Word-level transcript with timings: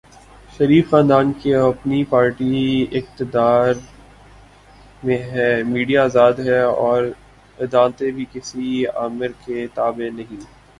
شریف 0.53 0.89
خاندان 0.89 1.31
کی 1.33 1.53
اپنی 1.55 2.03
پارٹی 2.03 2.61
اقتدار 2.91 3.73
میں 5.03 5.17
ہے، 5.31 5.51
میڈیا 5.65 6.03
آزاد 6.03 6.39
ہے 6.45 6.59
اور 6.61 7.03
عدالتیں 7.57 8.11
بھی 8.11 8.25
کسی 8.33 8.67
آمر 8.97 9.31
کے 9.45 9.65
تابع 9.73 10.09
نہیں۔ 10.15 10.41